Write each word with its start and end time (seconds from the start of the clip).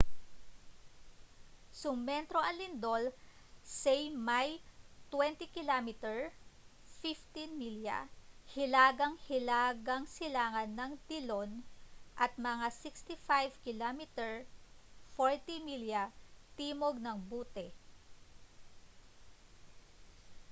sumentro 1.81 2.39
ang 2.41 2.55
lindol 2.61 3.03
say 3.61 4.01
may 4.29 4.49
20 5.13 5.45
km 5.57 6.03
15 7.05 7.05
milya 7.61 7.99
hilaga-hilagang 8.55 10.03
silangan 10.17 10.69
ng 10.79 10.91
dillon 11.07 11.51
at 12.23 12.31
mga 12.49 12.67
65 12.73 13.53
km 13.65 14.09
40 15.15 15.67
milya 15.69 16.03
timog 16.57 16.95
ng 17.01 17.17
butte 17.29 17.67